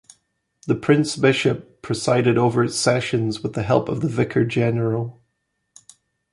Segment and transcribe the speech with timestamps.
[0.65, 5.21] The prince-bishop presided over its sessions with the help of the vicar-general.